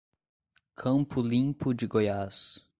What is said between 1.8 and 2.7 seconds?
Goiás